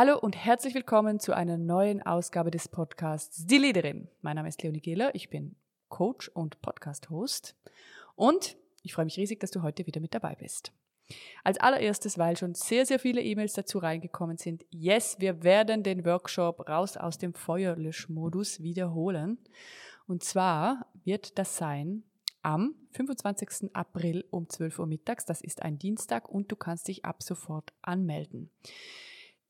[0.00, 4.06] Hallo und herzlich willkommen zu einer neuen Ausgabe des Podcasts Die Leaderin.
[4.22, 5.56] Mein Name ist Leonie Gehler, ich bin
[5.88, 7.56] Coach und Podcast-Host
[8.14, 10.70] und ich freue mich riesig, dass du heute wieder mit dabei bist.
[11.42, 14.64] Als allererstes, weil schon sehr, sehr viele E-Mails dazu reingekommen sind.
[14.70, 19.38] Yes, wir werden den Workshop raus aus dem Feuerlöschmodus wiederholen.
[20.06, 22.04] Und zwar wird das sein
[22.42, 23.74] am 25.
[23.74, 25.24] April um 12 Uhr mittags.
[25.24, 28.52] Das ist ein Dienstag und du kannst dich ab sofort anmelden.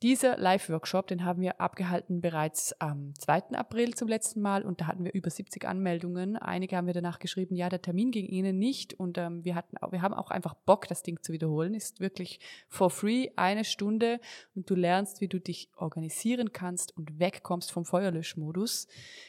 [0.00, 3.56] Dieser Live-Workshop, den haben wir abgehalten bereits am 2.
[3.56, 6.36] April zum letzten Mal und da hatten wir über 70 Anmeldungen.
[6.36, 9.74] Einige haben wir danach geschrieben, ja, der Termin ging Ihnen nicht und ähm, wir, hatten,
[9.90, 11.74] wir haben auch einfach Bock, das Ding zu wiederholen.
[11.74, 12.38] Ist wirklich
[12.68, 14.20] for free, eine Stunde
[14.54, 18.86] und du lernst, wie du dich organisieren kannst und wegkommst vom Feuerlöschmodus.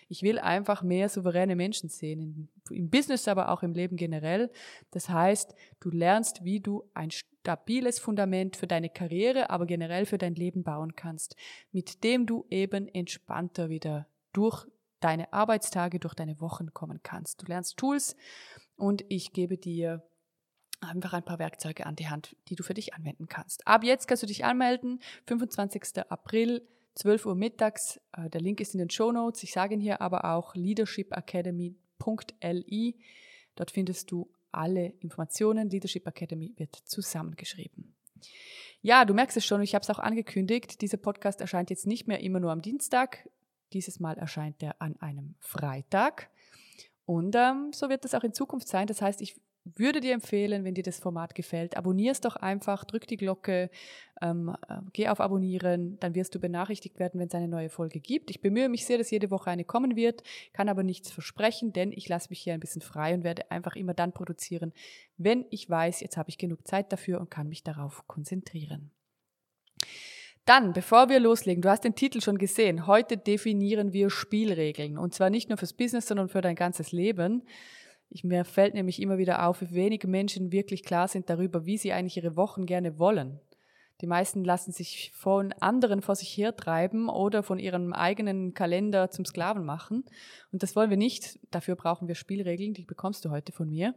[0.07, 4.51] Ich will einfach mehr souveräne Menschen sehen, im Business, aber auch im Leben generell.
[4.91, 10.17] Das heißt, du lernst, wie du ein stabiles Fundament für deine Karriere, aber generell für
[10.17, 11.35] dein Leben bauen kannst,
[11.71, 14.65] mit dem du eben entspannter wieder durch
[14.99, 17.41] deine Arbeitstage, durch deine Wochen kommen kannst.
[17.41, 18.15] Du lernst Tools
[18.75, 20.03] und ich gebe dir
[20.81, 23.67] einfach ein paar Werkzeuge an die Hand, die du für dich anwenden kannst.
[23.67, 25.99] Ab jetzt kannst du dich anmelden, 25.
[26.09, 27.99] April, 12 Uhr mittags.
[28.11, 29.43] Äh, der Link ist in den Show Notes.
[29.43, 30.55] Ich sage ihn hier aber auch
[31.99, 32.95] leadershipacademy.li.
[33.55, 35.69] Dort findest du alle Informationen.
[35.69, 37.95] Leadership Academy wird zusammengeschrieben.
[38.81, 40.81] Ja, du merkst es schon, ich habe es auch angekündigt.
[40.81, 43.29] Dieser Podcast erscheint jetzt nicht mehr immer nur am Dienstag.
[43.73, 46.29] Dieses Mal erscheint er an einem Freitag.
[47.05, 48.87] Und ähm, so wird es auch in Zukunft sein.
[48.87, 49.39] Das heißt, ich
[49.75, 53.69] würde dir empfehlen, wenn dir das Format gefällt, abonnier doch einfach, drück die Glocke,
[54.21, 57.99] ähm, äh, geh auf Abonnieren, dann wirst du benachrichtigt werden, wenn es eine neue Folge
[57.99, 58.29] gibt.
[58.29, 61.91] Ich bemühe mich sehr, dass jede Woche eine kommen wird, kann aber nichts versprechen, denn
[61.91, 64.73] ich lasse mich hier ein bisschen frei und werde einfach immer dann produzieren,
[65.17, 68.91] wenn ich weiß, jetzt habe ich genug Zeit dafür und kann mich darauf konzentrieren.
[70.45, 74.97] Dann, bevor wir loslegen, du hast den Titel schon gesehen, heute definieren wir Spielregeln.
[74.97, 77.43] Und zwar nicht nur fürs Business, sondern für dein ganzes Leben.
[78.09, 81.77] Ich, mir fällt nämlich immer wieder auf, wie wenig Menschen wirklich klar sind darüber, wie
[81.77, 83.39] sie eigentlich ihre Wochen gerne wollen.
[84.01, 89.25] Die meisten lassen sich von anderen vor sich hertreiben oder von ihrem eigenen Kalender zum
[89.25, 90.05] Sklaven machen.
[90.51, 91.37] Und das wollen wir nicht.
[91.51, 93.93] Dafür brauchen wir Spielregeln, die bekommst du heute von mir.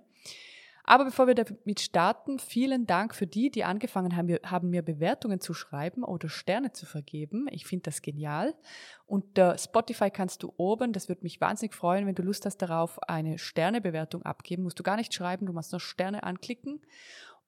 [0.85, 5.41] Aber bevor wir damit starten, vielen Dank für die, die angefangen haben, haben mir Bewertungen
[5.41, 7.47] zu schreiben oder Sterne zu vergeben.
[7.53, 8.55] Ich finde das genial.
[9.07, 12.59] Und der Spotify kannst du oben, das würde mich wahnsinnig freuen, wenn du Lust hast
[12.59, 14.65] darauf, eine Sternebewertung abgeben.
[14.65, 16.81] Musst du gar nicht schreiben, du musst nur Sterne anklicken.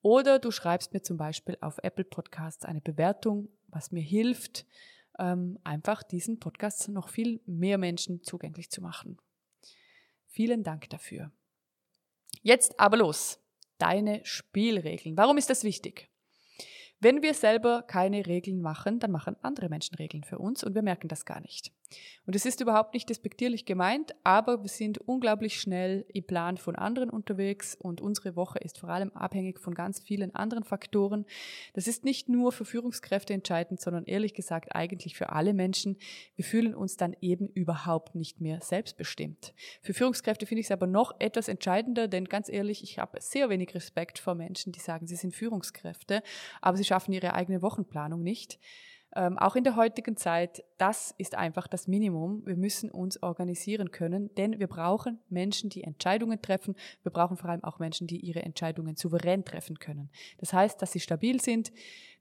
[0.00, 4.66] Oder du schreibst mir zum Beispiel auf Apple Podcasts eine Bewertung, was mir hilft,
[5.18, 9.18] ähm, einfach diesen Podcast noch viel mehr Menschen zugänglich zu machen.
[10.26, 11.32] Vielen Dank dafür.
[12.44, 13.40] Jetzt aber los.
[13.78, 15.16] Deine Spielregeln.
[15.16, 16.10] Warum ist das wichtig?
[17.00, 20.82] Wenn wir selber keine Regeln machen, dann machen andere Menschen Regeln für uns und wir
[20.82, 21.72] merken das gar nicht.
[22.26, 26.74] Und es ist überhaupt nicht despektierlich gemeint, aber wir sind unglaublich schnell im Plan von
[26.74, 31.26] anderen unterwegs und unsere Woche ist vor allem abhängig von ganz vielen anderen Faktoren.
[31.74, 35.98] Das ist nicht nur für Führungskräfte entscheidend, sondern ehrlich gesagt eigentlich für alle Menschen.
[36.36, 39.54] Wir fühlen uns dann eben überhaupt nicht mehr selbstbestimmt.
[39.82, 43.50] Für Führungskräfte finde ich es aber noch etwas entscheidender, denn ganz ehrlich, ich habe sehr
[43.50, 46.22] wenig Respekt vor Menschen, die sagen, sie sind Führungskräfte,
[46.62, 48.58] aber sie schaffen ihre eigene Wochenplanung nicht
[49.16, 52.42] ähm, auch in der heutigen Zeit, das ist einfach das Minimum.
[52.46, 56.74] Wir müssen uns organisieren können, denn wir brauchen Menschen, die Entscheidungen treffen.
[57.02, 60.10] Wir brauchen vor allem auch Menschen, die ihre Entscheidungen souverän treffen können.
[60.38, 61.72] Das heißt, dass sie stabil sind,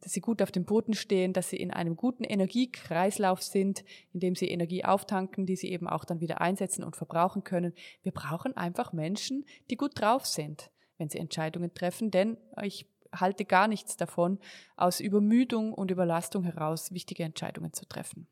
[0.02, 3.84] dass sie gut auf dem Boden stehen, dass sie in einem guten Energiekreislauf sind,
[4.14, 7.74] in dem sie Energie auftanken, die sie eben auch dann wieder einsetzen und verbrauchen können.
[8.04, 13.46] Wir brauchen einfach Menschen, die gut drauf sind wenn sie Entscheidungen treffen, denn ich halte
[13.46, 14.40] gar nichts davon,
[14.76, 18.28] aus Übermüdung und Überlastung heraus wichtige Entscheidungen zu treffen.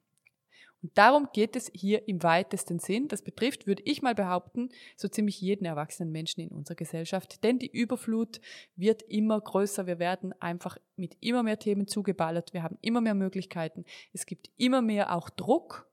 [0.82, 3.08] Und darum geht es hier im weitesten Sinn.
[3.08, 7.44] Das betrifft, würde ich mal behaupten, so ziemlich jeden erwachsenen Menschen in unserer Gesellschaft.
[7.44, 8.42] Denn die Überflut
[8.76, 9.86] wird immer größer.
[9.86, 12.54] Wir werden einfach mit immer mehr Themen zugeballert.
[12.54, 13.86] Wir haben immer mehr Möglichkeiten.
[14.12, 15.88] Es gibt immer mehr auch Druck,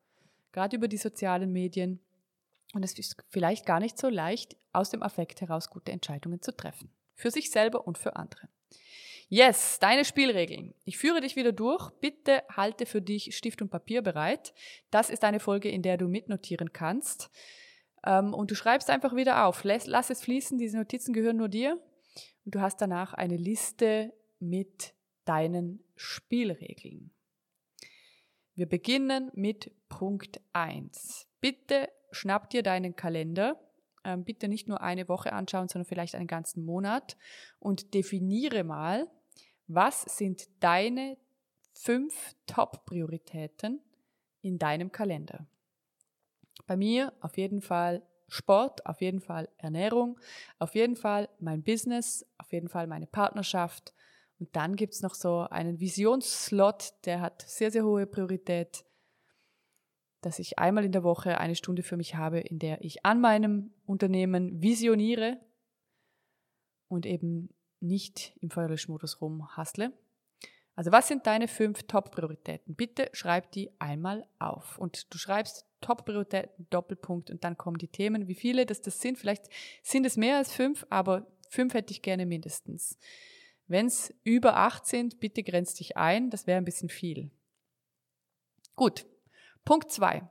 [0.53, 2.01] gerade über die sozialen Medien.
[2.73, 6.55] Und es ist vielleicht gar nicht so leicht, aus dem Affekt heraus gute Entscheidungen zu
[6.57, 6.91] treffen.
[7.15, 8.49] Für sich selber und für andere.
[9.31, 10.75] Yes, deine Spielregeln.
[10.85, 11.91] Ich führe dich wieder durch.
[12.01, 14.55] Bitte halte für dich Stift und Papier bereit.
[14.91, 17.31] Das ist eine Folge, in der du mitnotieren kannst.
[18.07, 19.65] Ähm, und du schreibst einfach wieder auf.
[19.65, 20.57] Lass, lass es fließen.
[20.57, 21.79] Diese Notizen gehören nur dir.
[22.47, 24.95] Und du hast danach eine Liste mit
[25.27, 27.11] deinen Spielregeln.
[28.55, 31.29] Wir beginnen mit Punkt 1.
[31.41, 33.61] Bitte schnapp dir deinen Kalender
[34.09, 37.19] ähm, bitte nicht nur eine Woche anschauen, sondern vielleicht einen ganzen Monat
[37.59, 39.07] und definiere mal,
[39.67, 41.19] was sind deine
[41.75, 43.81] fünf Top-Prioritäten
[44.41, 45.47] in deinem Kalender.
[46.67, 50.19] Bei mir auf jeden Fall Sport, auf jeden Fall Ernährung,
[50.59, 53.95] auf jeden Fall mein Business, auf jeden Fall meine Partnerschaft.
[54.39, 58.85] Und dann gibt es noch so einen Visionsslot, der hat sehr, sehr hohe Priorität,
[60.21, 63.21] dass ich einmal in der Woche eine Stunde für mich habe, in der ich an
[63.21, 65.39] meinem Unternehmen visioniere
[66.89, 69.93] und eben nicht im Feuerlöschmodus rumhastle.
[70.75, 72.77] Also was sind deine fünf Top-Prioritäten?
[72.77, 74.79] Bitte schreib die einmal auf.
[74.79, 78.29] Und du schreibst Top-Prioritäten, Doppelpunkt und dann kommen die Themen.
[78.29, 79.19] Wie viele das, das sind?
[79.19, 79.47] Vielleicht
[79.83, 82.97] sind es mehr als fünf, aber fünf hätte ich gerne mindestens.
[83.67, 86.31] Wenn es über acht sind, bitte grenz dich ein.
[86.31, 87.31] Das wäre ein bisschen viel.
[88.77, 89.05] Gut.
[89.69, 90.27] Punkt zwei.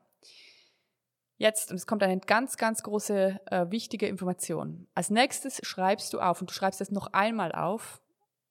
[1.36, 4.88] Jetzt, und es kommt eine ganz, ganz große, äh, wichtige Information.
[4.96, 8.02] Als nächstes schreibst du auf, und du schreibst es noch einmal auf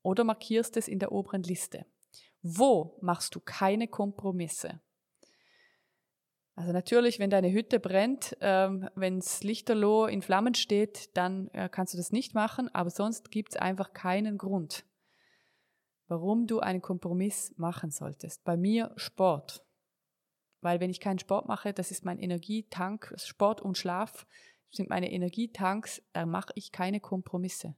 [0.03, 1.87] oder markierst es in der oberen Liste.
[2.41, 4.81] Wo machst du keine Kompromisse?
[6.55, 11.95] Also natürlich, wenn deine Hütte brennt, ähm, wenns Lichterloh in Flammen steht, dann äh, kannst
[11.95, 14.85] du das nicht machen, aber sonst gibt es einfach keinen Grund,
[16.07, 18.45] warum du einen Kompromiss machen solltest.
[18.45, 19.66] Bei mir Sport.
[20.61, 24.27] Weil wenn ich keinen Sport mache, das ist mein Energietank, Sport und Schlaf
[24.71, 27.77] sind meine Energietanks, da mache ich keine Kompromisse.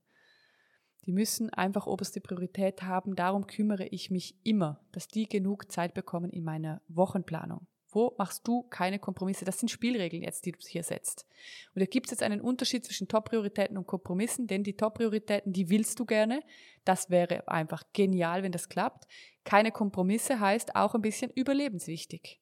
[1.06, 5.94] Die müssen einfach oberste Priorität haben, darum kümmere ich mich immer, dass die genug Zeit
[5.94, 7.66] bekommen in meiner Wochenplanung.
[7.90, 9.46] Wo machst du keine Kompromisse?
[9.46, 11.26] Das sind Spielregeln jetzt, die du hier setzt.
[11.74, 15.70] Und da gibt es jetzt einen Unterschied zwischen Top-Prioritäten und Kompromissen, denn die Top-Prioritäten, die
[15.70, 16.42] willst du gerne.
[16.84, 19.06] Das wäre einfach genial, wenn das klappt.
[19.44, 22.38] Keine Kompromisse heißt auch ein bisschen überlebenswichtig.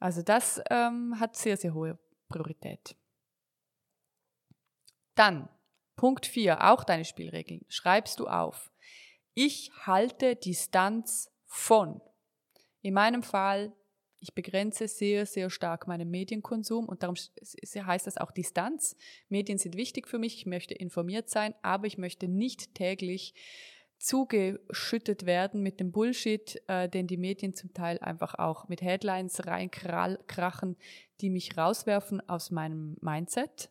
[0.00, 1.98] Also das ähm, hat sehr, sehr hohe
[2.28, 2.96] Priorität.
[5.14, 5.48] Dann
[5.96, 7.64] Punkt 4, auch deine Spielregeln.
[7.68, 8.72] Schreibst du auf.
[9.34, 12.00] Ich halte Distanz von.
[12.82, 13.72] In meinem Fall,
[14.20, 18.96] ich begrenze sehr, sehr stark meinen Medienkonsum und darum heißt das auch Distanz.
[19.28, 23.34] Medien sind wichtig für mich, ich möchte informiert sein, aber ich möchte nicht täglich
[24.04, 29.46] zugeschüttet werden mit dem Bullshit, äh, den die Medien zum Teil einfach auch mit Headlines
[29.46, 30.76] reinkrachen,
[31.22, 33.70] die mich rauswerfen aus meinem Mindset.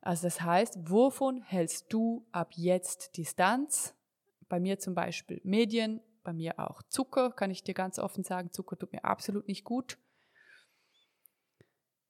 [0.00, 3.94] Also das heißt, wovon hältst du ab jetzt Distanz?
[4.48, 8.50] Bei mir zum Beispiel Medien, bei mir auch Zucker, kann ich dir ganz offen sagen,
[8.50, 9.96] Zucker tut mir absolut nicht gut.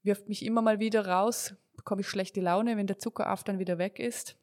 [0.03, 3.77] Wirft mich immer mal wieder raus, bekomme ich schlechte Laune, wenn der Zuckeraft dann wieder
[3.77, 4.40] weg ist.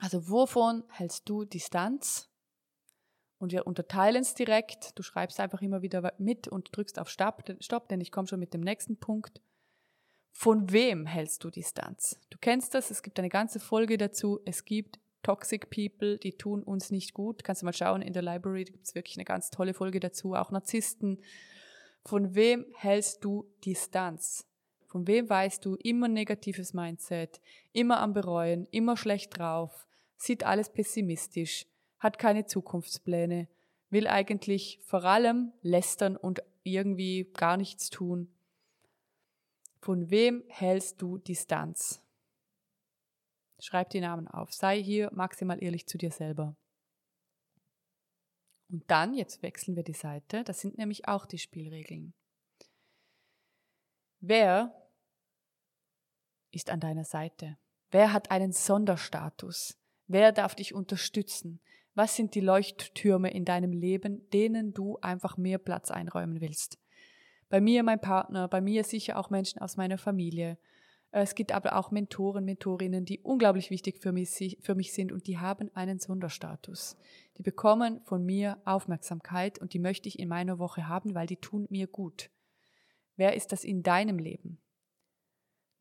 [0.00, 2.28] Also wovon hältst du Distanz?
[3.38, 4.98] Und wir unterteilen es direkt.
[4.98, 7.44] Du schreibst einfach immer wieder mit und drückst auf Stopp,
[7.88, 9.40] denn ich komme schon mit dem nächsten Punkt.
[10.32, 12.18] Von wem hältst du Distanz?
[12.30, 14.40] Du kennst das, es gibt eine ganze Folge dazu.
[14.44, 17.44] Es gibt Toxic People, die tun uns nicht gut.
[17.44, 20.34] Kannst du mal schauen, in der Library gibt es wirklich eine ganz tolle Folge dazu.
[20.34, 21.20] Auch Narzissten.
[22.04, 24.46] Von wem hältst du Distanz?
[24.94, 27.40] Von wem weißt du immer negatives Mindset,
[27.72, 31.66] immer am Bereuen, immer schlecht drauf, sieht alles pessimistisch,
[31.98, 33.48] hat keine Zukunftspläne,
[33.90, 38.32] will eigentlich vor allem lästern und irgendwie gar nichts tun.
[39.80, 42.00] Von wem hältst du Distanz?
[43.58, 44.52] Schreib die Namen auf.
[44.52, 46.54] Sei hier maximal ehrlich zu dir selber.
[48.68, 52.14] Und dann, jetzt wechseln wir die Seite, das sind nämlich auch die Spielregeln.
[54.20, 54.72] Wer
[56.54, 57.56] ist an deiner Seite?
[57.90, 59.78] Wer hat einen Sonderstatus?
[60.06, 61.60] Wer darf dich unterstützen?
[61.94, 66.78] Was sind die Leuchttürme in deinem Leben, denen du einfach mehr Platz einräumen willst?
[67.48, 70.58] Bei mir mein Partner, bei mir sicher auch Menschen aus meiner Familie.
[71.12, 75.28] Es gibt aber auch Mentoren, Mentorinnen, die unglaublich wichtig für mich, für mich sind und
[75.28, 76.96] die haben einen Sonderstatus.
[77.38, 81.36] Die bekommen von mir Aufmerksamkeit und die möchte ich in meiner Woche haben, weil die
[81.36, 82.30] tun mir gut.
[83.14, 84.58] Wer ist das in deinem Leben?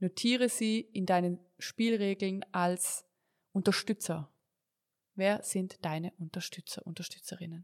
[0.03, 3.05] Notiere sie in deinen Spielregeln als
[3.53, 4.29] Unterstützer.
[5.15, 7.63] Wer sind deine Unterstützer, Unterstützerinnen?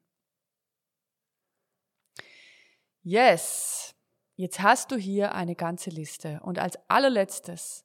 [3.04, 3.94] Yes,
[4.38, 6.40] jetzt hast du hier eine ganze Liste.
[6.42, 7.84] Und als allerletztes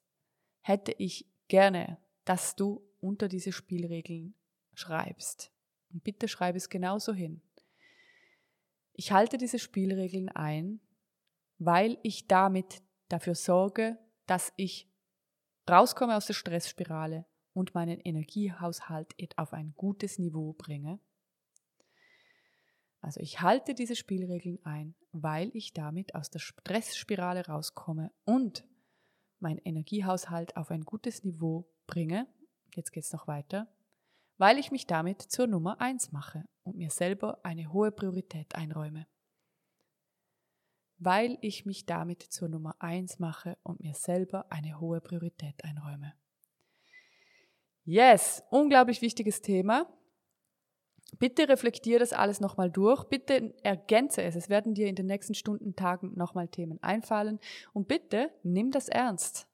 [0.61, 4.37] hätte ich gerne, dass du unter diese Spielregeln
[4.75, 5.51] schreibst.
[5.93, 7.43] Und bitte schreib es genauso hin.
[8.93, 10.79] Ich halte diese Spielregeln ein,
[11.59, 14.89] weil ich damit dafür sorge, dass ich
[15.69, 20.99] rauskomme aus der Stressspirale und meinen Energiehaushalt auf ein gutes Niveau bringe.
[23.01, 28.65] Also ich halte diese Spielregeln ein, weil ich damit aus der Stressspirale rauskomme und
[29.41, 32.27] meinen Energiehaushalt auf ein gutes Niveau bringe.
[32.75, 33.69] Jetzt geht es noch weiter,
[34.39, 39.07] weil ich mich damit zur Nummer eins mache und mir selber eine hohe Priorität einräume.
[41.05, 46.15] Weil ich mich damit zur Nummer eins mache und mir selber eine hohe Priorität einräume.
[47.85, 49.87] Yes, unglaublich wichtiges Thema.
[51.19, 53.05] Bitte reflektier das alles nochmal durch.
[53.05, 54.35] Bitte ergänze es.
[54.35, 57.39] Es werden dir in den nächsten Stunden, Tagen nochmal Themen einfallen.
[57.75, 59.47] Und bitte nimm das ernst.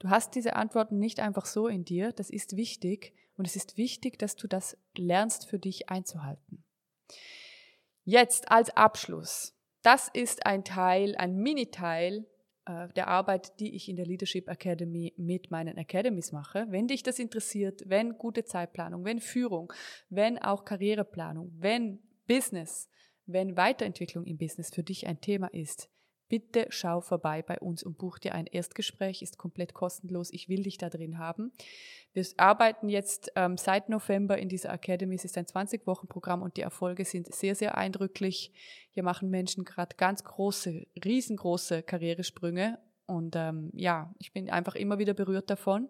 [0.00, 2.12] Du hast diese Antworten nicht einfach so in dir.
[2.12, 3.14] Das ist wichtig.
[3.38, 6.62] Und es ist wichtig, dass du das lernst für dich einzuhalten.
[8.04, 9.57] Jetzt als Abschluss.
[9.82, 12.26] Das ist ein Teil, ein Mini-Teil
[12.66, 16.66] äh, der Arbeit, die ich in der Leadership Academy mit meinen Academies mache.
[16.68, 19.72] Wenn dich das interessiert, wenn gute Zeitplanung, wenn Führung,
[20.10, 22.88] wenn auch Karriereplanung, wenn Business,
[23.26, 25.88] wenn Weiterentwicklung im Business für dich ein Thema ist,
[26.28, 30.32] bitte schau vorbei bei uns und buch dir ein Erstgespräch, ist komplett kostenlos.
[30.32, 31.52] Ich will dich da drin haben.
[32.12, 35.14] Wir arbeiten jetzt ähm, seit November in dieser Academy.
[35.14, 38.52] Es ist ein 20-Wochen-Programm und die Erfolge sind sehr, sehr eindrücklich.
[38.90, 42.78] Hier machen Menschen gerade ganz große, riesengroße Karrieresprünge.
[43.06, 45.88] Und ähm, ja, ich bin einfach immer wieder berührt davon.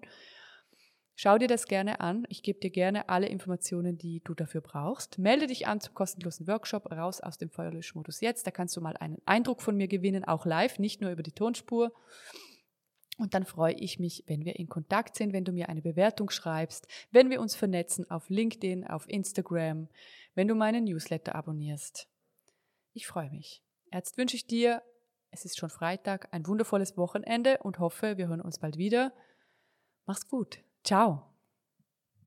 [1.20, 2.26] Schau dir das gerne an.
[2.28, 5.18] Ich gebe dir gerne alle Informationen, die du dafür brauchst.
[5.18, 8.46] Melde dich an zum kostenlosen Workshop raus aus dem Feuerlöschmodus jetzt.
[8.46, 11.32] Da kannst du mal einen Eindruck von mir gewinnen, auch live, nicht nur über die
[11.32, 11.92] Tonspur.
[13.18, 16.30] Und dann freue ich mich, wenn wir in Kontakt sind, wenn du mir eine Bewertung
[16.30, 19.88] schreibst, wenn wir uns vernetzen auf LinkedIn, auf Instagram,
[20.37, 22.06] wenn du meinen Newsletter abonnierst.
[22.92, 23.64] Ich freue mich.
[23.92, 24.84] Jetzt wünsche ich dir,
[25.32, 29.12] es ist schon Freitag, ein wundervolles Wochenende und hoffe, wir hören uns bald wieder.
[30.06, 30.60] Mach's gut.
[30.88, 31.21] Tchau!